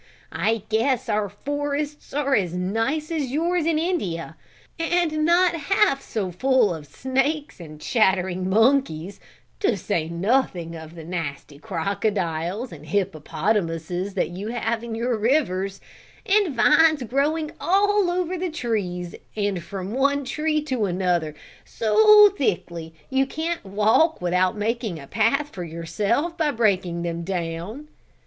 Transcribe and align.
I 0.31 0.63
guess 0.67 1.09
our 1.09 1.29
forests 1.29 2.11
are 2.11 2.33
as 2.33 2.55
nice 2.55 3.11
as 3.11 3.29
yours 3.31 3.67
in 3.67 3.77
India, 3.77 4.35
and 4.79 5.23
not 5.23 5.53
half 5.53 6.01
so 6.01 6.31
full 6.31 6.73
of 6.73 6.87
snakes 6.87 7.59
and 7.59 7.79
chattering 7.79 8.49
monkeys, 8.49 9.19
to 9.59 9.77
say 9.77 10.09
nothing 10.09 10.75
of 10.75 10.95
the 10.95 11.03
nasty 11.03 11.59
crocodiles 11.59 12.71
and 12.71 12.87
hippopotamuses 12.87 14.15
that 14.15 14.29
you 14.29 14.47
have 14.47 14.83
in 14.83 14.95
your 14.95 15.15
rivers; 15.19 15.79
and 16.25 16.55
vines 16.55 17.03
growing 17.03 17.51
all 17.59 18.09
over 18.09 18.39
the 18.39 18.49
trees 18.49 19.13
and 19.35 19.61
from 19.63 19.93
one 19.93 20.25
tree 20.25 20.63
to 20.63 20.85
another, 20.85 21.35
so 21.63 22.29
thickly 22.35 22.95
you 23.11 23.27
can't 23.27 23.63
walk 23.63 24.19
without 24.19 24.57
making 24.57 24.99
a 24.99 25.05
path 25.05 25.49
for 25.49 25.63
yourself 25.63 26.35
by 26.37 26.49
breaking 26.49 27.03
them 27.03 27.21
down." 27.23 27.87